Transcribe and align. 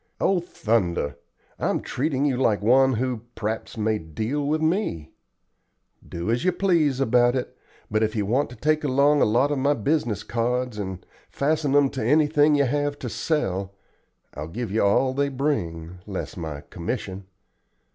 "Oh 0.19 0.39
thunder! 0.39 1.15
I'm 1.59 1.79
treating 1.79 2.25
you 2.25 2.35
like 2.35 2.59
one 2.63 2.93
who, 2.93 3.21
p'raps, 3.35 3.77
may 3.77 3.99
deal 3.99 4.43
with 4.47 4.59
me. 4.59 5.11
Do 6.09 6.31
as 6.31 6.43
you 6.43 6.51
please 6.51 6.99
about 6.99 7.35
it, 7.35 7.55
but 7.91 8.01
if 8.01 8.15
you 8.15 8.25
want 8.25 8.49
to 8.49 8.55
take 8.55 8.83
along 8.83 9.21
a 9.21 9.25
lot 9.25 9.51
of 9.51 9.59
my 9.59 9.75
business 9.75 10.23
cards 10.23 10.79
and 10.79 11.05
fasten 11.29 11.75
'em 11.75 11.91
to 11.91 12.03
anything 12.03 12.55
you 12.55 12.65
have 12.65 12.97
to 12.97 13.09
sell, 13.11 13.75
I'll 14.33 14.47
give 14.47 14.71
you 14.71 14.81
all 14.83 15.13
they 15.13 15.29
bring, 15.29 15.99
less 16.07 16.35
my 16.35 16.61
commission." 16.61 17.25